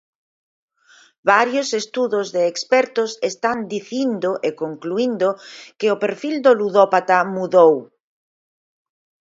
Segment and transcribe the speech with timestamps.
[1.31, 5.29] Varios estudos de expertos están dicindo e concluíndo
[5.79, 7.73] que o perfil do ludópata mudou.